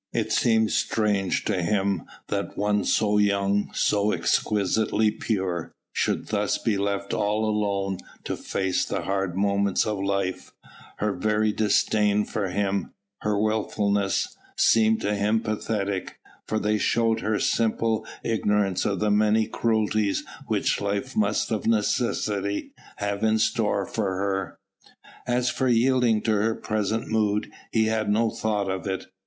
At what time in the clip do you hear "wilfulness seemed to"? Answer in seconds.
13.39-15.13